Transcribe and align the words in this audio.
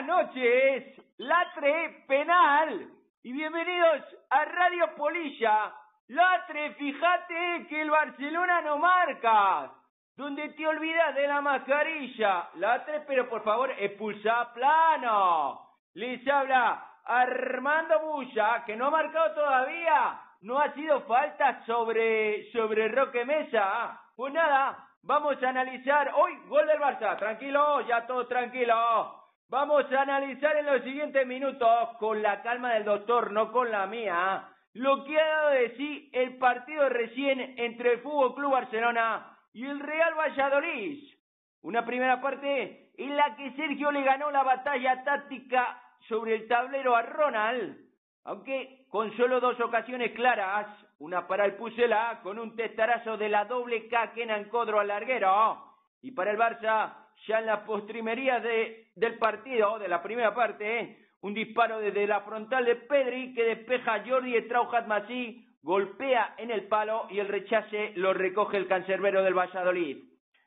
buenas 0.00 0.26
noches, 0.26 1.16
Latre 1.18 2.04
Penal 2.06 2.88
y 3.22 3.32
bienvenidos 3.32 4.02
a 4.30 4.44
Radio 4.46 4.94
Polilla. 4.96 5.72
Latre, 6.08 6.74
fíjate 6.74 7.66
que 7.68 7.82
el 7.82 7.90
Barcelona 7.90 8.62
no 8.62 8.78
marca, 8.78 9.70
donde 10.16 10.48
te 10.50 10.66
olvidas 10.66 11.14
de 11.14 11.28
la 11.28 11.42
mascarilla. 11.42 12.48
Latre, 12.54 13.00
pero 13.00 13.28
por 13.28 13.44
favor, 13.44 13.70
expulsa 13.78 14.50
plano. 14.54 15.68
Les 15.94 16.26
habla 16.26 16.82
Armando 17.04 18.00
Bulla, 18.00 18.64
que 18.64 18.76
no 18.76 18.86
ha 18.86 18.90
marcado 18.90 19.34
todavía. 19.34 20.18
No 20.42 20.58
ha 20.58 20.72
sido 20.72 21.02
falta 21.02 21.62
sobre, 21.66 22.50
sobre 22.52 22.88
Roque 22.88 23.26
Mesa. 23.26 24.00
Pues 24.16 24.32
nada, 24.32 24.78
vamos 25.02 25.42
a 25.42 25.48
analizar 25.48 26.10
hoy 26.14 26.38
gol 26.46 26.66
del 26.66 26.80
Barça. 26.80 27.18
Tranquilo, 27.18 27.82
ya 27.82 28.06
todo 28.06 28.26
tranquilo. 28.26 29.19
Vamos 29.50 29.84
a 29.90 30.02
analizar 30.02 30.56
en 30.58 30.66
los 30.66 30.80
siguientes 30.84 31.26
minutos, 31.26 31.88
con 31.98 32.22
la 32.22 32.40
calma 32.40 32.74
del 32.74 32.84
doctor, 32.84 33.32
no 33.32 33.50
con 33.50 33.68
la 33.68 33.84
mía, 33.88 34.48
lo 34.74 35.02
que 35.02 35.20
ha 35.20 35.26
dado 35.26 35.50
de 35.50 35.76
sí 35.76 36.08
el 36.12 36.38
partido 36.38 36.88
recién 36.88 37.58
entre 37.58 37.94
el 37.94 37.98
Fútbol 37.98 38.36
Club 38.36 38.52
Barcelona 38.52 39.36
y 39.52 39.66
el 39.66 39.80
Real 39.80 40.14
Valladolid. 40.14 41.02
Una 41.62 41.84
primera 41.84 42.20
parte 42.20 42.92
en 42.96 43.16
la 43.16 43.34
que 43.34 43.50
Sergio 43.56 43.90
le 43.90 44.04
ganó 44.04 44.30
la 44.30 44.44
batalla 44.44 45.02
táctica 45.02 45.82
sobre 46.08 46.36
el 46.36 46.46
tablero 46.46 46.94
a 46.94 47.02
Ronald, 47.02 47.76
aunque 48.22 48.86
con 48.88 49.16
solo 49.16 49.40
dos 49.40 49.60
ocasiones 49.60 50.12
claras, 50.12 50.68
una 51.00 51.26
para 51.26 51.44
el 51.44 51.56
Pusela 51.56 52.20
con 52.22 52.38
un 52.38 52.54
testarazo 52.54 53.16
de 53.16 53.28
la 53.28 53.46
doble 53.46 53.88
K 53.88 54.12
Kenan 54.12 54.44
Codro 54.44 54.78
al 54.78 54.86
larguero, 54.86 55.74
y 56.02 56.12
para 56.12 56.30
el 56.30 56.38
Barça 56.38 57.00
ya 57.26 57.38
en 57.40 57.46
la 57.46 57.64
postrimería 57.64 58.40
de, 58.40 58.90
del 58.94 59.18
partido, 59.18 59.78
de 59.78 59.88
la 59.88 60.02
primera 60.02 60.34
parte, 60.34 61.08
un 61.22 61.34
disparo 61.34 61.78
desde 61.78 62.06
la 62.06 62.22
frontal 62.22 62.64
de 62.64 62.76
Pedri 62.76 63.34
que 63.34 63.44
despeja 63.44 63.94
a 63.94 64.04
Jordi 64.06 64.36
Estrauhat 64.36 64.86
Masí, 64.86 65.46
golpea 65.62 66.34
en 66.38 66.50
el 66.50 66.66
palo 66.68 67.06
y 67.10 67.18
el 67.18 67.28
rechace 67.28 67.92
lo 67.96 68.14
recoge 68.14 68.56
el 68.56 68.66
cancerbero 68.66 69.22
del 69.22 69.36
Valladolid. 69.36 69.98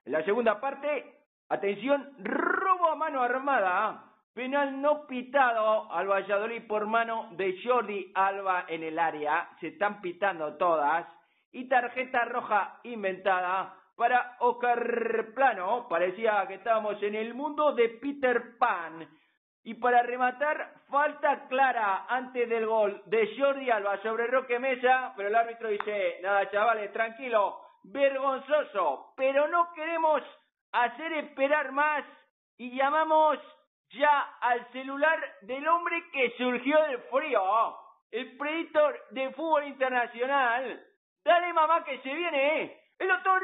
En 0.06 0.12
la 0.12 0.24
segunda 0.24 0.60
parte, 0.60 1.06
atención, 1.50 2.14
robo 2.20 2.90
a 2.90 2.96
mano 2.96 3.22
armada, 3.22 4.06
penal 4.34 4.82
no 4.82 5.06
pitado 5.06 5.92
al 5.92 6.08
Valladolid 6.08 6.66
por 6.68 6.88
mano 6.88 7.30
de 7.34 7.56
Jordi 7.64 8.12
Alba 8.16 8.66
en 8.68 8.84
el 8.84 8.98
área, 8.98 9.50
se 9.60 9.68
están 9.68 10.02
pitando 10.02 10.58
todas, 10.58 11.06
y 11.52 11.70
tarjeta 11.70 12.26
roja 12.26 12.80
inventada 12.84 13.76
para 13.96 14.38
Oscar 14.40 15.34
Plano. 15.34 15.88
Parecía 15.90 16.46
que 16.48 16.56
estábamos 16.56 17.02
en 17.04 17.16
el 17.16 17.34
mundo 17.34 17.74
de 17.74 17.90
Peter 17.90 18.58
Pan. 18.58 19.08
Y 19.66 19.76
para 19.76 20.04
rematar, 20.04 20.74
falta 20.90 21.48
clara 21.48 22.06
antes 22.10 22.50
del 22.50 22.66
gol 22.66 23.02
de 23.06 23.34
Jordi 23.38 23.70
Alba 23.70 24.02
sobre 24.02 24.28
Roque 24.28 24.60
Mesa, 24.60 25.14
pero 25.16 25.30
el 25.30 25.36
árbitro 25.36 25.70
dice, 25.70 26.20
nada 26.22 26.52
chavales, 26.52 26.92
tranquilo, 26.92 27.62
vergonzoso, 27.84 29.14
pero 29.16 29.48
no 29.48 29.72
queremos 29.74 30.22
hacer 30.74 31.14
esperar 31.14 31.72
más 31.72 32.04
y 32.58 32.76
llamamos 32.76 33.40
ya 33.92 34.38
al 34.42 34.70
celular 34.72 35.20
del 35.42 35.66
hombre 35.68 36.04
que 36.12 36.32
surgió 36.38 36.82
del 36.84 36.98
frío, 37.04 37.78
el 38.12 38.38
predictor 38.38 39.00
de 39.12 39.32
fútbol 39.32 39.66
internacional. 39.66 40.84
Dale 41.24 41.54
mamá 41.54 41.84
que 41.86 42.00
se 42.00 42.14
viene, 42.14 42.64
¿eh? 42.64 42.80
El 43.00 43.08
doctor 43.08 43.42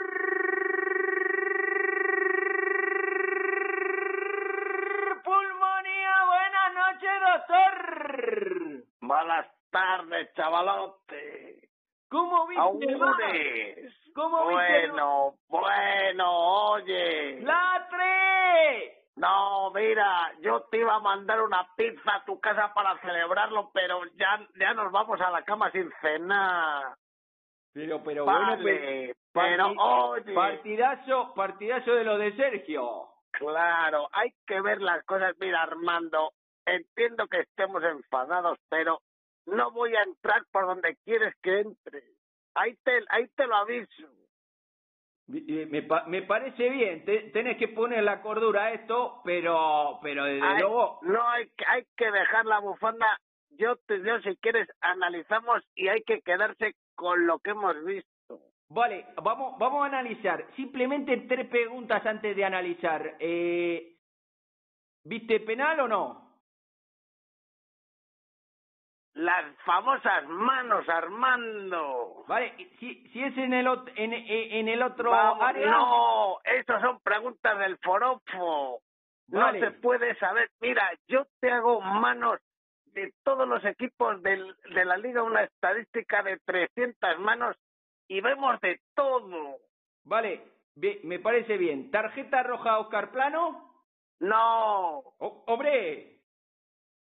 Noches, 6.99 7.21
doctor. 7.47 8.83
Buenas 9.01 9.47
tardes, 9.71 10.33
chavalote. 10.33 11.69
¿Cómo 12.09 12.47
viste? 12.47 12.61
Augures. 12.61 14.11
¿Cómo 14.13 14.47
viste 14.47 14.53
Bueno, 14.89 15.35
bueno, 15.47 16.39
oye. 16.71 17.39
¡Latre! 17.41 18.97
No, 19.15 19.71
mira, 19.71 20.33
yo 20.41 20.61
te 20.71 20.79
iba 20.79 20.95
a 20.95 20.99
mandar 20.99 21.41
una 21.41 21.67
pizza 21.77 22.15
a 22.15 22.25
tu 22.25 22.39
casa 22.39 22.73
para 22.73 22.97
celebrarlo, 22.99 23.69
pero 23.73 24.01
ya, 24.15 24.45
ya 24.59 24.73
nos 24.73 24.91
vamos 24.91 25.21
a 25.21 25.29
la 25.29 25.43
cama 25.43 25.71
sin 25.71 25.89
cenar. 26.01 26.95
Pero, 27.73 28.03
pero 28.03 28.25
bueno, 28.25 28.39
Vale, 28.39 29.13
pero, 29.33 29.67
pero 29.75 29.81
oye. 29.81 30.33
partidazo, 30.33 31.33
partidazo 31.33 31.93
de 31.93 32.03
lo 32.03 32.17
de 32.17 32.35
Sergio. 32.35 33.07
Claro, 33.31 34.09
hay 34.11 34.33
que 34.47 34.59
ver 34.59 34.81
las 34.81 35.05
cosas. 35.05 35.35
Mira, 35.39 35.61
Armando, 35.61 36.31
entiendo 36.75 37.27
que 37.27 37.39
estemos 37.41 37.83
enfadados, 37.83 38.57
pero 38.69 38.99
no 39.45 39.71
voy 39.71 39.95
a 39.95 40.03
entrar 40.03 40.43
por 40.51 40.65
donde 40.65 40.95
quieres 41.05 41.33
que 41.41 41.59
entre. 41.59 42.03
Ahí 42.55 42.75
te, 42.83 42.99
ahí 43.09 43.27
te 43.35 43.47
lo 43.47 43.55
aviso. 43.55 44.07
Eh, 45.31 45.67
Me, 45.69 45.87
me 46.07 46.21
parece 46.23 46.69
bien, 46.69 47.05
te- 47.05 47.29
tenés 47.29 47.57
que 47.57 47.67
poner 47.67 48.03
la 48.03 48.21
cordura 48.21 48.65
a 48.65 48.73
esto, 48.73 49.21
pero, 49.23 49.99
pero 50.01 50.25
desde 50.25 50.41
Hay- 50.45 50.59
luego, 50.59 50.99
no 51.03 51.27
hay 51.29 51.49
que, 51.51 51.65
hay 51.67 51.83
que 51.95 52.09
dejar 52.11 52.45
la 52.45 52.59
bufanda. 52.59 53.19
Yo 53.51 53.75
te 53.77 54.01
yo 54.01 54.19
si 54.21 54.35
quieres 54.37 54.67
analizamos 54.81 55.63
y 55.75 55.87
hay 55.87 56.01
que 56.03 56.21
quedarse 56.21 56.75
con 56.95 57.27
lo 57.27 57.39
que 57.39 57.51
hemos 57.51 57.83
visto. 57.85 58.39
vale, 58.69 59.05
vamos, 59.21 59.57
vamos 59.59 59.83
a 59.83 59.87
analizar. 59.87 60.45
Simplemente 60.55 61.15
tres 61.27 61.47
preguntas 61.47 62.03
antes 62.05 62.35
de 62.35 62.45
analizar. 62.45 63.15
Eh, 63.19 63.95
¿Viste 65.03 65.39
penal 65.41 65.79
o 65.81 65.87
no? 65.87 66.28
Las 69.19 69.53
famosas 69.65 70.25
manos, 70.29 70.87
Armando. 70.87 72.23
Vale, 72.27 72.53
si, 72.79 73.05
si 73.09 73.21
es 73.21 73.37
en 73.37 73.53
el, 73.53 73.67
ot- 73.67 73.91
en, 73.97 74.13
en 74.13 74.67
el 74.69 74.81
otro 74.81 75.11
Vamos, 75.11 75.43
área. 75.43 75.69
no, 75.69 76.37
estas 76.45 76.81
son 76.81 76.99
preguntas 77.01 77.59
del 77.59 77.77
forofo. 77.79 78.79
No 79.27 79.51
se 79.51 79.71
puede 79.71 80.15
saber. 80.19 80.49
Mira, 80.61 80.89
yo 81.07 81.25
te 81.41 81.51
hago 81.51 81.81
manos 81.81 82.39
de 82.93 83.11
todos 83.23 83.45
los 83.47 83.63
equipos 83.65 84.21
del, 84.23 84.55
de 84.73 84.85
la 84.85 84.95
liga, 84.97 85.21
una 85.21 85.43
estadística 85.43 86.23
de 86.23 86.37
300 86.45 87.19
manos 87.19 87.57
y 88.07 88.21
vemos 88.21 88.59
de 88.61 88.79
todo. 88.95 89.57
Vale, 90.05 90.43
me 91.03 91.19
parece 91.19 91.57
bien. 91.57 91.91
¿Tarjeta 91.91 92.41
roja 92.43 92.79
Oscar 92.79 93.11
Plano? 93.11 93.69
No, 94.21 94.99
O- 95.19 95.43
¡Hombre! 95.47 96.18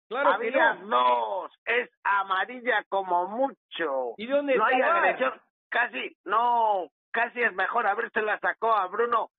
Claro 0.09 0.40
que 0.40 0.47
había 0.47 0.73
no. 0.75 0.97
dos, 0.97 1.59
es 1.66 1.90
amarilla 2.03 2.84
como 2.90 3.28
mucho. 3.28 4.13
¿Y 4.18 4.28
dónde 4.28 4.56
no 4.56 4.68
está 4.68 4.75
hay 4.75 4.81
agresión, 4.81 5.41
casi, 5.69 6.16
no, 6.23 6.90
casi 7.12 7.41
es 7.41 7.53
mejor 7.53 7.88
haberse 7.88 8.22
la 8.22 8.40
sacó 8.40 8.73
a 8.73 8.88
Bruno 8.88 9.29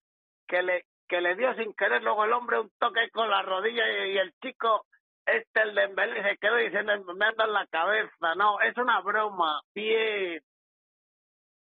que 0.46 0.62
le 0.62 0.84
que 1.08 1.22
le 1.22 1.36
dio 1.36 1.54
sin 1.54 1.72
querer 1.72 2.02
luego 2.02 2.26
el 2.26 2.32
hombre 2.34 2.60
un 2.60 2.70
toque 2.78 3.08
con 3.10 3.30
la 3.30 3.40
rodilla 3.40 3.82
y, 3.88 4.12
y 4.12 4.18
el 4.18 4.34
chico 4.42 4.84
este 5.24 5.62
el 5.62 5.74
de 5.74 5.84
Embelé 5.84 6.22
se 6.22 6.36
quedó 6.36 6.56
diciendo 6.56 6.92
me 7.14 7.26
anda 7.26 7.44
en 7.44 7.52
la 7.52 7.66
cabeza, 7.66 8.34
no, 8.36 8.60
es 8.60 8.76
una 8.76 9.00
broma, 9.00 9.62
bien, 9.74 10.42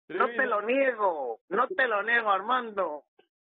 no 0.08 0.26
te 0.28 0.46
lo 0.46 0.62
niego, 0.62 1.40
no 1.48 1.68
te 1.68 1.86
lo 1.86 2.02
niego 2.02 2.30
Armando. 2.30 3.04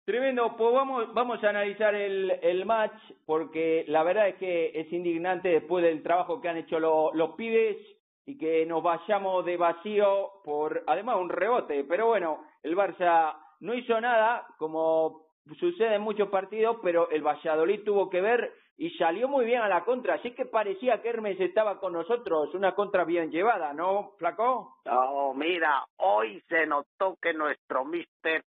Tremendo, 0.10 0.56
pues 0.58 0.74
vamos, 0.74 1.14
vamos 1.14 1.44
a 1.44 1.50
analizar 1.50 1.94
el, 1.94 2.32
el 2.42 2.66
match 2.66 3.00
porque 3.28 3.86
la 3.90 4.02
verdad 4.02 4.30
es 4.30 4.38
que 4.38 4.72
es 4.74 4.92
indignante 4.92 5.50
después 5.50 5.84
del 5.84 6.02
trabajo 6.02 6.42
que 6.42 6.50
han 6.50 6.58
hecho 6.58 6.80
lo- 6.80 7.12
los 7.14 7.36
pibes 7.36 7.78
y 8.26 8.36
que 8.36 8.66
nos 8.66 8.82
vayamos 8.82 9.46
de 9.46 9.56
vacío 9.56 10.32
por 10.44 10.82
además 10.88 11.18
un 11.18 11.30
rebote. 11.30 11.84
Pero 11.84 12.08
bueno, 12.08 12.44
el 12.64 12.76
Barça 12.76 13.36
no 13.60 13.76
hizo 13.76 14.02
nada 14.02 14.48
como 14.58 15.28
sucede 15.60 15.94
en 15.94 16.02
muchos 16.02 16.30
partidos, 16.30 16.78
pero 16.82 17.12
el 17.12 17.22
Valladolid 17.22 17.84
tuvo 17.84 18.10
que 18.10 18.22
ver 18.22 18.52
y 18.80 18.90
salió 18.98 19.28
muy 19.28 19.46
bien 19.46 19.62
a 19.62 19.68
la 19.68 19.86
contra. 19.86 20.16
Así 20.16 20.32
que 20.32 20.46
parecía 20.46 21.04
que 21.04 21.10
Hermes 21.10 21.40
estaba 21.40 21.80
con 21.80 21.94
nosotros, 21.94 22.52
una 22.56 22.74
contra 22.74 23.04
bien 23.04 23.30
llevada, 23.30 23.74
¿no, 23.74 24.14
Flaco? 24.18 24.78
No, 24.86 25.36
mira, 25.36 25.84
hoy 25.98 26.42
se 26.48 26.66
notó 26.66 27.16
que 27.22 27.32
nuestro 27.34 27.86
mister 27.86 28.42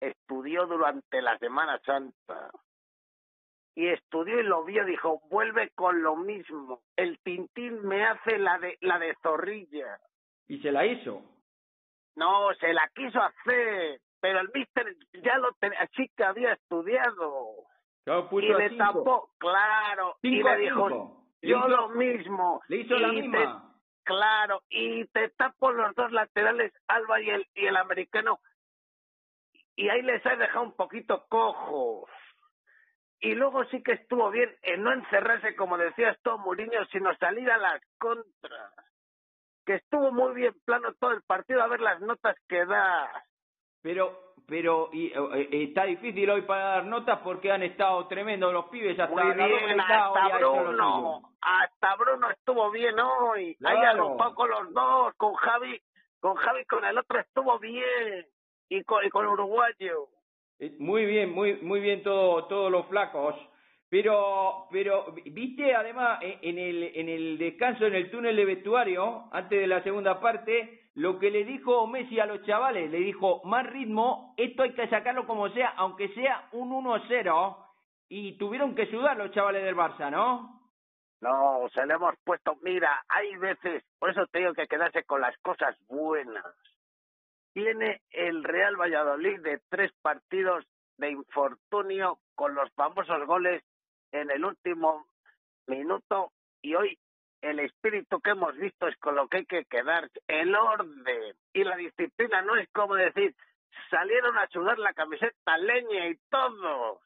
estudió 0.00 0.66
durante 0.66 1.20
la 1.22 1.38
Semana 1.38 1.78
Santa. 1.84 2.50
Y 3.74 3.88
estudió 3.88 4.40
y 4.40 4.42
lo 4.42 4.64
vio, 4.64 4.84
dijo, 4.84 5.20
vuelve 5.30 5.70
con 5.74 6.02
lo 6.02 6.16
mismo. 6.16 6.82
El 6.96 7.18
Tintín 7.20 7.82
me 7.86 8.04
hace 8.04 8.38
la 8.38 8.58
de 8.58 8.76
la 8.80 8.98
de 8.98 9.14
zorrilla. 9.22 9.98
Y 10.48 10.58
se 10.60 10.72
la 10.72 10.84
hizo. 10.86 11.22
No, 12.16 12.52
se 12.54 12.72
la 12.74 12.90
quiso 12.94 13.20
hacer, 13.22 14.00
pero 14.20 14.40
el 14.40 14.50
mister 14.52 14.96
ya 15.22 15.38
lo 15.38 15.52
tenía, 15.60 15.88
sí 15.96 16.10
que 16.16 16.24
había 16.24 16.52
estudiado. 16.54 17.54
Claro, 18.04 18.28
puso 18.28 18.46
y 18.46 18.52
a 18.52 18.58
le 18.58 18.68
cinco. 18.70 18.84
tapó, 18.84 19.30
claro, 19.38 20.16
y 20.22 20.30
Cinco 20.36 20.48
le 20.48 20.56
dijo, 20.58 20.88
cinco. 20.88 21.26
Yo 21.42 21.58
hizo- 21.58 21.68
lo 21.68 21.88
mismo. 21.90 22.60
Le 22.68 22.76
hizo 22.78 22.94
la 22.96 23.08
Y 23.08 23.16
te- 23.16 23.22
misma. 23.28 23.66
Claro, 24.02 24.62
y 24.68 25.04
te 25.06 25.28
tapo 25.30 25.70
los 25.70 25.94
dos 25.94 26.10
laterales, 26.10 26.72
Alba 26.88 27.20
y 27.20 27.30
el, 27.30 27.46
y 27.54 27.66
el 27.66 27.76
americano, 27.76 28.40
y 29.76 29.88
ahí 29.88 30.02
les 30.02 30.24
has 30.26 30.38
dejado 30.38 30.64
un 30.64 30.76
poquito 30.76 31.24
cojo. 31.28 32.08
y 33.20 33.34
luego 33.34 33.64
sí 33.66 33.82
que 33.82 33.92
estuvo 33.92 34.30
bien 34.30 34.50
en 34.62 34.82
no 34.82 34.92
encerrarse, 34.92 35.54
como 35.54 35.76
decías 35.76 36.16
tú, 36.22 36.36
Mourinho, 36.38 36.84
sino 36.86 37.14
salir 37.16 37.50
a 37.50 37.58
las 37.58 37.82
contras. 37.98 38.72
Que 39.66 39.74
estuvo 39.74 40.10
muy 40.10 40.34
bien 40.34 40.54
plano 40.64 40.94
todo 40.98 41.12
el 41.12 41.22
partido, 41.22 41.62
a 41.62 41.68
ver 41.68 41.80
las 41.80 42.00
notas 42.00 42.34
que 42.48 42.64
da. 42.64 43.10
Pero, 43.82 44.34
pero 44.46 44.88
y, 44.92 45.08
eh, 45.08 45.12
eh, 45.34 45.64
está 45.68 45.84
difícil 45.84 46.28
hoy 46.30 46.42
para 46.42 46.64
dar 46.64 46.84
notas 46.86 47.20
porque 47.20 47.52
han 47.52 47.62
estado 47.62 48.06
tremendos 48.08 48.52
los 48.52 48.66
pibes 48.66 48.98
hasta 48.98 49.14
Muy 49.14 49.34
bien, 49.34 49.80
hasta 49.80 50.38
Bruno, 50.38 51.22
hasta 51.40 51.96
Bruno 51.96 52.30
estuvo 52.30 52.70
bien 52.70 52.98
hoy. 52.98 53.56
Ahí 53.64 53.84
agrupado 53.84 54.34
con 54.34 54.50
los 54.50 54.72
dos, 54.72 55.14
con 55.16 55.34
Javi, 55.34 55.80
con 56.20 56.34
Javi 56.36 56.64
con 56.64 56.84
el 56.84 56.98
otro 56.98 57.20
estuvo 57.20 57.58
bien 57.58 58.26
y 58.70 58.82
con, 58.84 59.04
y 59.04 59.10
con 59.10 59.26
Uruguayo. 59.26 60.08
Eh, 60.58 60.74
muy 60.78 61.04
bien, 61.04 61.30
muy 61.32 61.54
muy 61.60 61.80
bien 61.80 62.02
todo 62.02 62.46
todos 62.46 62.70
los 62.72 62.86
flacos. 62.86 63.34
Pero 63.90 64.68
pero 64.70 65.12
viste 65.26 65.74
además 65.74 66.20
eh, 66.22 66.38
en 66.42 66.58
el 66.58 66.84
en 66.94 67.08
el 67.08 67.38
descanso 67.38 67.84
en 67.84 67.94
el 67.94 68.10
túnel 68.10 68.36
de 68.36 68.44
vestuario 68.44 69.24
antes 69.32 69.60
de 69.60 69.66
la 69.66 69.82
segunda 69.82 70.20
parte 70.20 70.88
lo 70.94 71.18
que 71.18 71.30
le 71.30 71.44
dijo 71.44 71.86
Messi 71.86 72.18
a 72.20 72.26
los 72.26 72.44
chavales, 72.44 72.90
le 72.90 72.98
dijo, 72.98 73.42
"Más 73.44 73.66
ritmo, 73.66 74.34
esto 74.36 74.62
hay 74.64 74.72
que 74.74 74.88
sacarlo 74.88 75.26
como 75.26 75.48
sea, 75.50 75.68
aunque 75.76 76.08
sea 76.14 76.48
un 76.52 76.72
1-0." 76.72 77.56
Y 78.08 78.36
tuvieron 78.38 78.74
que 78.74 78.86
sudar 78.86 79.16
los 79.16 79.30
chavales 79.30 79.62
del 79.62 79.76
Barça, 79.76 80.10
¿no? 80.10 80.60
No, 81.20 81.68
se 81.72 81.86
le 81.86 81.94
hemos 81.94 82.14
puesto, 82.24 82.56
mira, 82.62 83.04
hay 83.08 83.36
veces, 83.36 83.84
por 83.98 84.10
eso 84.10 84.26
tengo 84.32 84.52
que 84.52 84.66
quedarse 84.66 85.04
con 85.04 85.20
las 85.20 85.36
cosas 85.38 85.76
buenas 85.86 86.44
tiene 87.52 88.02
el 88.10 88.44
Real 88.44 88.76
Valladolid 88.76 89.40
de 89.40 89.60
tres 89.68 89.92
partidos 90.02 90.64
de 90.98 91.10
infortunio 91.10 92.18
con 92.34 92.54
los 92.54 92.70
famosos 92.72 93.26
goles 93.26 93.62
en 94.12 94.30
el 94.30 94.44
último 94.44 95.06
minuto. 95.66 96.32
Y 96.62 96.74
hoy 96.74 96.98
el 97.42 97.60
espíritu 97.60 98.20
que 98.20 98.30
hemos 98.30 98.56
visto 98.56 98.86
es 98.86 98.96
con 98.98 99.16
lo 99.16 99.28
que 99.28 99.38
hay 99.38 99.46
que 99.46 99.64
quedar, 99.64 100.10
el 100.28 100.54
orden. 100.54 101.34
Y 101.52 101.64
la 101.64 101.76
disciplina 101.76 102.42
no 102.42 102.56
es 102.56 102.68
como 102.70 102.94
decir 102.94 103.34
salieron 103.88 104.36
a 104.38 104.48
sudar 104.48 104.78
la 104.78 104.92
camiseta 104.92 105.58
leña 105.58 106.08
y 106.08 106.16
todo, 106.28 107.00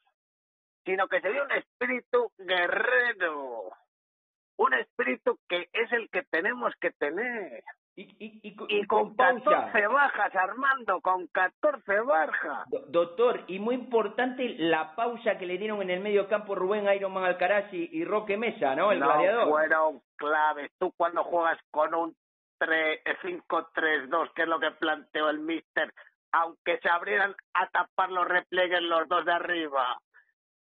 sino 0.83 1.07
que 1.07 1.21
sería 1.21 1.43
un 1.43 1.51
espíritu 1.51 2.31
guerrero, 2.37 3.71
un 4.57 4.73
espíritu 4.73 5.39
que 5.47 5.69
es 5.73 5.91
el 5.91 6.09
que 6.09 6.23
tenemos 6.23 6.73
que 6.79 6.91
tener. 6.91 7.63
Y, 7.97 8.44
y, 8.69 8.79
y 8.79 8.85
con, 8.85 9.15
con 9.15 9.41
14 9.41 9.87
bajas, 9.87 10.35
Armando, 10.35 11.01
con 11.01 11.27
14 11.27 12.01
bajas. 12.01 12.67
doctor, 12.87 13.43
y 13.47 13.59
muy 13.59 13.75
importante 13.75 14.55
la 14.57 14.95
pausa 14.95 15.37
que 15.37 15.45
le 15.45 15.57
dieron 15.57 15.81
en 15.81 15.89
el 15.89 15.99
medio 15.99 16.27
campo 16.27 16.55
Rubén 16.55 16.87
Ironman 16.93 17.23
Alcaraz 17.23 17.71
y, 17.73 18.03
Roque 18.05 18.37
Mesa, 18.37 18.75
¿no? 18.75 18.91
El 18.91 18.99
no, 18.99 19.07
gladiador. 19.07 19.49
fueron 19.49 20.01
claves. 20.15 20.71
Tú 20.79 20.93
cuando 20.97 21.23
juegas 21.23 21.59
con 21.71 21.93
un 21.93 22.15
5-3-2, 22.59 24.33
que 24.33 24.41
es 24.43 24.47
lo 24.47 24.59
que 24.59 24.71
planteó 24.71 25.29
el 25.29 25.39
míster, 25.39 25.93
aunque 26.31 26.79
se 26.79 26.89
abrieran 26.89 27.35
a 27.53 27.67
tapar 27.67 28.11
los 28.11 28.27
repliegues 28.27 28.81
los 28.81 29.07
dos 29.07 29.25
de 29.25 29.33
arriba, 29.33 29.99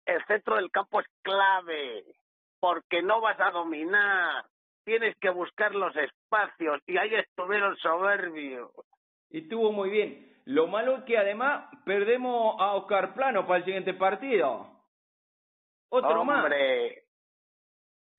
el 0.05 0.23
centro 0.25 0.55
del 0.55 0.71
campo 0.71 0.99
es 0.99 1.07
clave, 1.21 2.03
porque 2.59 3.01
no 3.01 3.21
vas 3.21 3.39
a 3.39 3.51
dominar 3.51 4.45
tienes 4.83 5.15
que 5.17 5.29
buscar 5.29 5.73
los 5.75 5.95
espacios 5.95 6.81
y 6.87 6.97
ahí 6.97 7.13
estuvieron 7.15 7.75
soberbios. 7.77 8.71
Y 9.29 9.39
estuvo 9.39 9.71
muy 9.71 9.89
bien. 9.89 10.31
Lo 10.45 10.67
malo 10.67 10.97
es 10.97 11.03
que 11.03 11.17
además 11.17 11.69
perdemos 11.85 12.55
a 12.59 12.73
Oscar 12.73 13.13
Plano 13.13 13.45
para 13.45 13.59
el 13.59 13.65
siguiente 13.65 13.93
partido. 13.93 14.67
Otro 15.89 16.21
Hombre, 16.21 16.95
más. 16.95 17.11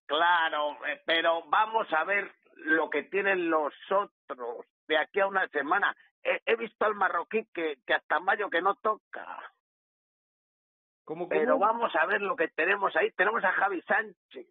Claro, 0.07 0.77
pero 1.07 1.43
vamos 1.49 1.91
a 1.93 2.05
ver 2.05 2.31
lo 2.57 2.91
que 2.91 3.05
tienen 3.05 3.51
los 3.51 3.75
otros 3.91 4.67
de 4.87 4.99
aquí 4.99 5.21
a 5.21 5.27
una 5.27 5.49
semana. 5.49 5.97
He, 6.23 6.55
visto 6.57 6.85
al 6.85 6.95
marroquí 6.95 7.47
que, 7.53 7.79
que 7.85 7.95
hasta 7.95 8.21
mayo 8.21 8.49
que 8.49 8.63
no 8.63 8.75
toca. 8.77 9.53
¿Cómo, 11.05 11.29
Pero 11.29 11.59
vamos 11.59 11.93
a 11.97 12.07
ver 12.07 12.21
lo 12.23 12.37
que 12.37 12.49
tenemos 12.49 12.95
ahí. 12.95 13.11
Tenemos 13.13 13.43
a 13.43 13.53
Javi 13.53 13.83
Sánchez, 13.83 14.47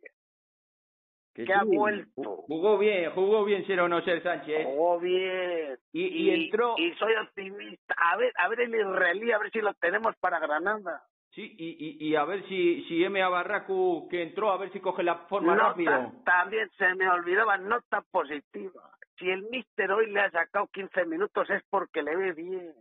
que, 1.33 1.53
ha 1.53 1.63
vuelto. 1.63 2.43
Jugó 2.47 2.77
bien, 2.77 3.11
jugó 3.11 3.45
bien 3.45 3.65
ser 3.65 3.79
o 3.79 3.87
no 3.87 4.01
ser 4.01 4.21
Sánchez. 4.21 4.65
Jugó 4.65 4.99
bien. 4.99 5.77
Y, 5.93 6.05
y, 6.05 6.29
entró. 6.45 6.75
Y 6.77 6.93
soy 6.95 7.13
optimista. 7.15 7.95
A 7.97 8.17
ver, 8.17 8.33
a 8.37 8.47
ver 8.49 8.61
el 8.61 8.75
israelí, 8.75 9.31
a 9.31 9.37
ver 9.37 9.51
si 9.51 9.59
lo 9.61 9.73
tenemos 9.75 10.15
para 10.17 10.39
Granada. 10.39 11.03
Sí, 11.31 11.55
y, 11.57 12.05
y, 12.05 12.09
y 12.09 12.15
a 12.15 12.25
ver 12.25 12.45
si, 12.47 12.83
si 12.83 13.03
M. 13.03 13.23
Barracu 13.23 14.09
que 14.09 14.21
entró, 14.21 14.51
a 14.51 14.57
ver 14.57 14.71
si 14.73 14.81
coge 14.81 15.01
la 15.01 15.15
forma 15.29 15.55
nota, 15.55 15.69
rápido. 15.69 16.11
También 16.25 16.69
se 16.77 16.93
me 16.95 17.09
olvidaba, 17.09 17.57
nota 17.57 18.01
positiva. 18.11 18.91
Si 19.17 19.29
el 19.29 19.43
mister 19.43 19.91
hoy 19.91 20.11
le 20.11 20.19
ha 20.19 20.31
sacado 20.31 20.67
15 20.67 21.05
minutos 21.05 21.49
es 21.49 21.63
porque 21.69 22.03
le 22.03 22.17
ve 22.17 22.33
bien. 22.33 22.73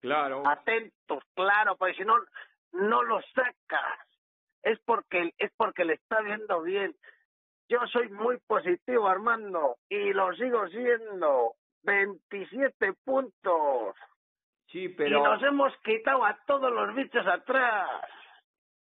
Claro. 0.00 0.42
Atentos, 0.46 1.22
claro, 1.34 1.76
porque 1.76 1.94
si 1.94 2.04
no, 2.04 2.14
no 2.72 3.02
lo 3.02 3.20
sacas. 3.34 4.08
Es 4.62 4.78
porque, 4.86 5.34
es 5.36 5.52
porque 5.56 5.84
le 5.84 5.94
está 5.94 6.22
viendo 6.22 6.62
bien. 6.62 6.94
Yo 7.68 7.80
soy 7.92 8.08
muy 8.10 8.38
positivo, 8.46 9.08
Armando, 9.08 9.76
y 9.88 10.12
lo 10.12 10.32
sigo 10.34 10.68
siendo. 10.68 11.54
27 11.82 12.92
puntos. 13.04 13.96
Sí, 14.66 14.88
pero... 14.88 15.20
Y 15.20 15.22
nos 15.22 15.42
hemos 15.42 15.72
quitado 15.78 16.24
a 16.24 16.36
todos 16.46 16.72
los 16.72 16.94
bichos 16.94 17.26
atrás. 17.26 17.88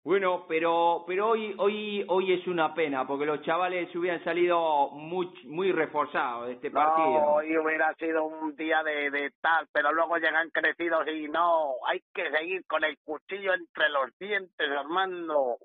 Bueno, 0.03 0.45
pero 0.47 1.03
pero 1.05 1.27
hoy 1.27 1.53
hoy 1.57 2.05
hoy 2.07 2.31
es 2.31 2.47
una 2.47 2.73
pena 2.73 3.05
porque 3.05 3.25
los 3.25 3.41
chavales 3.41 3.93
hubieran 3.93 4.23
salido 4.23 4.89
muy 4.91 5.27
muy 5.43 5.73
reforzados 5.73 6.47
de 6.47 6.53
este 6.53 6.71
partido. 6.71 7.09
No, 7.09 7.33
hoy 7.33 7.57
hubiera 7.57 7.93
sido 7.95 8.23
un 8.23 8.55
día 8.55 8.83
de, 8.83 9.11
de 9.11 9.31
tal, 9.41 9.67
pero 9.73 9.91
luego 9.91 10.15
llegan 10.15 10.49
crecidos 10.51 11.05
y 11.09 11.27
no, 11.27 11.73
hay 11.85 12.01
que 12.13 12.31
seguir 12.31 12.65
con 12.67 12.85
el 12.85 12.97
cuchillo 13.03 13.53
entre 13.53 13.89
los 13.89 14.17
dientes, 14.17 14.71
Armando. 14.71 15.57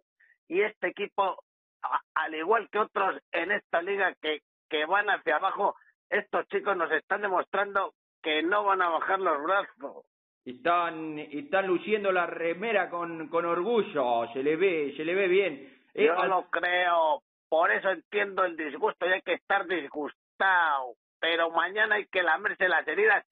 Y 0.49 0.61
este 0.61 0.89
equipo 0.89 1.37
al 2.15 2.35
igual 2.35 2.69
que 2.71 2.79
otros 2.79 3.21
en 3.33 3.53
esta 3.53 3.83
liga 3.83 4.15
que, 4.21 4.43
que 4.69 4.85
van 4.87 5.09
hacia 5.11 5.37
abajo, 5.37 5.77
estos 6.09 6.47
chicos 6.49 6.77
nos 6.77 6.91
están 6.93 7.23
demostrando 7.23 7.95
que 8.23 8.43
no 8.43 8.65
van 8.65 8.83
a 8.83 8.89
bajar 8.89 9.19
los 9.21 9.43
brazos. 9.43 10.05
Están, 10.45 11.19
están 11.19 11.67
luciendo 11.67 12.11
la 12.13 12.27
remera 12.27 12.91
con, 12.91 13.29
con 13.29 13.45
orgullo, 13.45 14.27
se 14.33 14.43
le 14.43 14.57
ve, 14.57 14.95
se 14.97 15.05
le 15.05 15.15
ve 15.15 15.29
bien. 15.29 15.83
Eh, 15.95 16.07
Yo 16.07 16.25
lo 16.25 16.49
creo, 16.51 17.23
por 17.49 17.71
eso 17.71 17.91
entiendo 17.91 18.45
el 18.45 18.57
disgusto 18.57 19.07
y 19.07 19.13
hay 19.13 19.23
que 19.23 19.35
estar 19.35 19.67
disgustado, 19.67 20.95
pero 21.21 21.51
mañana 21.51 21.97
hay 21.97 22.07
que 22.07 22.23
lamerse 22.23 22.69
las 22.69 22.87
heridas 22.89 23.25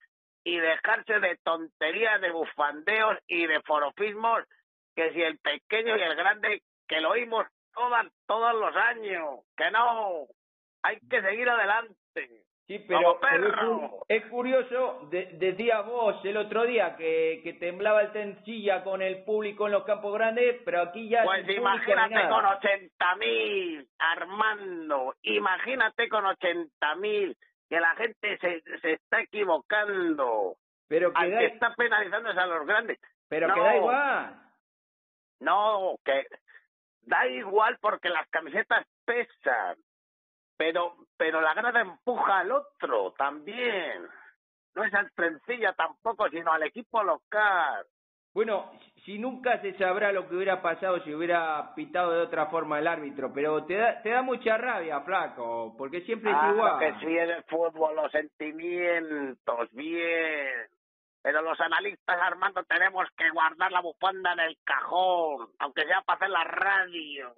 y 0.45 0.59
dejarse 0.59 1.21
de 1.21 1.37
tonterías, 1.43 2.21
de 2.21 2.31
bufandeos 2.31 3.19
y 3.27 3.47
de 3.47 3.61
forofismos, 3.63 4.45
que 4.95 5.13
si 5.13 5.23
el 5.23 5.39
pequeño 5.39 5.97
y 5.97 6.03
el 6.03 6.15
grande, 6.15 6.63
que 6.87 7.01
lo 7.01 7.11
oímos 7.11 7.47
todas, 7.73 8.07
todos 8.27 8.55
los 8.55 8.77
años. 8.77 9.41
Que 9.57 9.71
no, 9.71 10.27
hay 10.83 10.99
que 11.09 11.23
seguir 11.23 11.49
adelante. 11.49 11.97
Sí, 12.67 12.79
pero, 12.87 13.19
es, 14.07 14.27
curioso, 14.27 15.09
decía 15.11 15.81
vos 15.81 16.25
el 16.25 16.37
otro 16.37 16.63
día 16.63 16.95
que, 16.95 17.41
que 17.43 17.55
temblaba 17.55 18.03
el 18.03 18.13
Tencilla 18.13 18.85
con 18.85 19.03
el 19.03 19.25
público 19.25 19.67
en 19.67 19.73
los 19.73 19.83
campos 19.83 20.15
grandes, 20.15 20.63
pero 20.65 20.83
aquí 20.83 21.09
ya... 21.09 21.25
Pues 21.25 21.49
imagínate 21.49 22.29
con 22.29 22.47
ochenta 22.47 23.17
mil, 23.17 23.89
Armando, 23.99 25.17
imagínate 25.23 26.09
con 26.09 26.25
ochenta 26.25 26.95
mil, 26.95 27.37
que 27.69 27.81
la 27.81 27.97
gente 27.97 28.39
se, 28.39 28.63
se 28.81 28.93
está 28.93 29.21
equivocando. 29.21 30.55
Pero 30.87 31.13
que, 31.13 31.29
da... 31.29 31.43
está 31.43 31.75
penalizándose 31.75 32.39
a 32.39 32.47
los 32.47 32.65
grandes. 32.69 33.01
Pero 33.29 33.53
que 33.53 33.61
da 33.61 33.77
igual. 33.77 34.43
No, 35.41 35.97
que 36.05 36.25
da 37.11 37.27
igual 37.27 37.77
porque 37.81 38.09
las 38.09 38.27
camisetas 38.31 38.87
pesan, 39.05 39.77
pero 40.57 40.95
pero 41.17 41.41
la 41.41 41.53
grada 41.53 41.81
empuja 41.81 42.39
al 42.39 42.53
otro 42.53 43.13
también. 43.19 44.09
No 44.75 44.85
es 44.85 44.95
al 44.95 45.11
trencilla 45.13 45.73
tampoco, 45.73 46.29
sino 46.31 46.53
al 46.53 46.63
equipo 46.63 47.03
local. 47.03 47.85
Bueno, 48.33 48.71
si 49.05 49.19
nunca 49.19 49.61
se 49.61 49.77
sabrá 49.77 50.13
lo 50.13 50.29
que 50.29 50.37
hubiera 50.37 50.63
pasado 50.63 51.03
si 51.03 51.13
hubiera 51.13 51.75
pitado 51.75 52.13
de 52.13 52.23
otra 52.23 52.47
forma 52.47 52.79
el 52.79 52.87
árbitro, 52.87 53.33
pero 53.35 53.65
te 53.65 53.75
da, 53.75 54.01
te 54.03 54.11
da 54.11 54.23
mucha 54.23 54.57
rabia, 54.57 55.01
flaco, 55.01 55.75
porque 55.77 56.03
siempre 56.03 56.31
es 56.31 56.37
ah, 56.41 56.51
igual. 56.55 56.79
que 56.79 56.95
sí 57.01 57.19
en 57.19 57.31
el 57.31 57.43
fútbol, 57.45 57.97
los 57.97 58.13
sentimientos, 58.13 59.73
bien. 59.73 60.69
Pero 61.23 61.43
los 61.43 61.61
analistas, 61.61 62.19
Armando, 62.21 62.63
tenemos 62.65 63.07
que 63.17 63.29
guardar 63.31 63.71
la 63.71 63.81
bufanda 63.81 64.33
en 64.33 64.41
el 64.41 64.59
cajón, 64.65 65.49
aunque 65.59 65.85
sea 65.85 66.01
para 66.03 66.17
hacer 66.17 66.31
la 66.31 66.45
radio. 66.45 67.35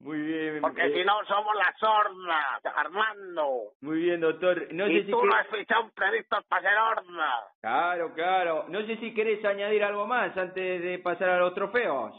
Muy 0.00 0.18
bien. 0.22 0.60
Porque 0.62 0.86
eh, 0.86 0.92
si 0.94 1.04
no 1.04 1.22
somos 1.26 1.54
las 1.56 1.76
sordas, 1.78 2.64
Armando. 2.74 3.72
Muy 3.82 4.00
bien, 4.00 4.20
doctor. 4.20 4.72
No 4.72 4.86
y 4.86 5.00
sé 5.00 5.04
si 5.04 5.10
tú 5.10 5.22
no 5.24 5.34
has 5.34 5.46
fichado 5.48 5.84
un 5.84 5.90
predicto 5.90 6.38
para 6.48 6.62
ser 6.62 6.78
horda. 6.78 7.52
Claro, 7.60 8.14
claro. 8.14 8.64
No 8.68 8.80
sé 8.86 8.96
si 8.96 9.12
querés 9.12 9.44
añadir 9.44 9.84
algo 9.84 10.06
más 10.06 10.34
antes 10.38 10.82
de 10.82 10.98
pasar 11.00 11.30
a 11.30 11.38
los 11.38 11.54
trofeos. 11.54 12.14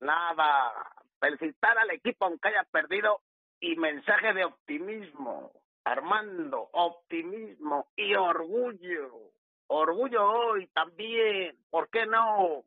Nada, 0.00 0.72
felicitar 1.20 1.78
al 1.78 1.90
equipo 1.90 2.24
aunque 2.24 2.48
haya 2.48 2.64
perdido 2.70 3.20
y 3.60 3.76
mensaje 3.76 4.32
de 4.32 4.44
optimismo. 4.44 5.52
Armando, 5.84 6.68
optimismo 6.72 7.86
y 7.94 8.14
orgullo. 8.16 9.35
Orgullo 9.68 10.24
hoy 10.24 10.66
también, 10.68 11.56
¿por 11.70 11.88
qué 11.90 12.06
no? 12.06 12.62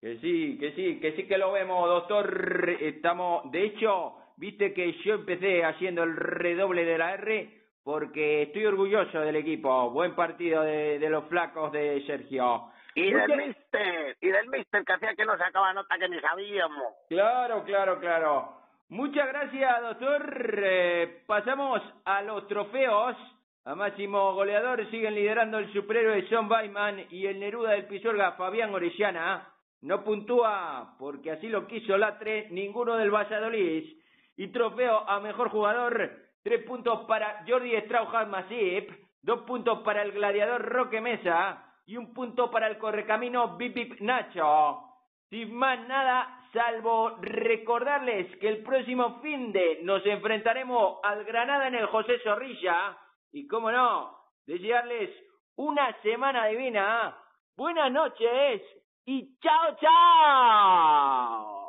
Que 0.00 0.18
sí, 0.18 0.58
que 0.58 0.72
sí, 0.72 0.98
que 1.00 1.12
sí 1.12 1.28
que 1.28 1.38
lo 1.38 1.52
vemos, 1.52 1.88
doctor. 1.88 2.70
Estamos, 2.80 3.50
de 3.52 3.64
hecho, 3.64 4.14
viste 4.36 4.74
que 4.74 4.92
yo 5.04 5.14
empecé 5.14 5.64
haciendo 5.64 6.02
el 6.02 6.16
redoble 6.16 6.84
de 6.84 6.98
la 6.98 7.14
R 7.14 7.62
porque 7.84 8.42
estoy 8.42 8.66
orgulloso 8.66 9.20
del 9.20 9.36
equipo. 9.36 9.90
Buen 9.90 10.14
partido 10.14 10.62
de, 10.62 10.98
de 10.98 11.10
los 11.10 11.24
flacos 11.26 11.70
de 11.72 12.04
Sergio. 12.06 12.70
Y 12.94 13.10
del 13.10 13.36
mister, 13.36 14.16
y 14.20 14.28
del 14.28 14.48
mister 14.48 14.84
que 14.84 14.92
hacía 14.92 15.14
que 15.14 15.24
no 15.24 15.38
sacaba 15.38 15.72
nota 15.72 15.96
que 15.98 16.08
ni 16.08 16.20
sabíamos. 16.20 16.94
Claro, 17.08 17.64
claro, 17.64 17.98
claro. 18.00 18.56
Muchas 18.88 19.26
gracias, 19.28 19.82
doctor. 19.82 20.60
Eh, 20.62 21.22
pasamos 21.26 21.80
a 22.04 22.20
los 22.22 22.46
trofeos. 22.48 23.16
A 23.64 23.76
máximo 23.76 24.34
goleador 24.34 24.90
siguen 24.90 25.14
liderando 25.14 25.58
el 25.58 25.72
superhéroe 25.72 26.26
John 26.28 26.48
Bayman 26.48 27.06
y 27.10 27.26
el 27.26 27.38
Neruda 27.38 27.70
del 27.70 27.86
Pisuerga 27.86 28.32
Fabián 28.32 28.74
Orellana. 28.74 29.48
No 29.82 30.02
puntúa, 30.02 30.96
porque 30.98 31.30
así 31.30 31.48
lo 31.48 31.68
quiso 31.68 31.96
Latre, 31.96 32.48
ninguno 32.50 32.96
del 32.96 33.14
Valladolid. 33.14 33.84
Y 34.36 34.48
trofeo 34.48 35.08
a 35.08 35.20
mejor 35.20 35.50
jugador, 35.50 36.10
tres 36.42 36.64
puntos 36.64 37.04
para 37.06 37.44
Jordi 37.46 37.80
Straujan 37.82 38.30
Masip, 38.30 38.90
dos 39.22 39.42
puntos 39.42 39.78
para 39.84 40.02
el 40.02 40.10
gladiador 40.10 40.62
Roque 40.62 41.00
Mesa 41.00 41.64
y 41.86 41.96
un 41.96 42.12
punto 42.12 42.50
para 42.50 42.66
el 42.66 42.78
correcamino 42.78 43.56
Bip 43.56 44.00
Nacho. 44.00 44.80
Sin 45.30 45.54
más 45.54 45.86
nada, 45.86 46.48
salvo 46.52 47.16
recordarles 47.20 48.36
que 48.38 48.48
el 48.48 48.64
próximo 48.64 49.20
fin 49.20 49.52
de 49.52 49.78
nos 49.84 50.04
enfrentaremos 50.04 50.98
al 51.04 51.22
Granada 51.22 51.68
en 51.68 51.76
el 51.76 51.86
José 51.86 52.18
Zorrilla 52.24 52.98
y, 53.32 53.46
cómo 53.48 53.72
no, 53.72 54.16
desearles 54.46 55.10
una 55.56 56.00
semana 56.02 56.46
divina. 56.46 57.16
Buenas 57.56 57.90
noches 57.90 58.62
y 59.06 59.38
chao, 59.40 59.76
chao. 59.80 61.61